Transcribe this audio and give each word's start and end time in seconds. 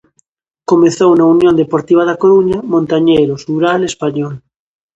Comezou 0.71 1.11
no 1.15 1.25
Unión 1.35 1.53
Deportiva 1.61 2.03
da 2.09 2.19
Coruña, 2.21 2.59
Montañeros, 2.73 3.41
Ural, 3.57 3.79
Español... 3.91 4.33